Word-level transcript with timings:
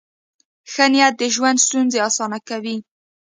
ښه 0.71 0.85
نیت 0.91 1.13
د 1.19 1.23
ژوند 1.35 1.57
ستونزې 1.65 1.99
اسانه 2.07 2.39
کوي. 2.49 2.77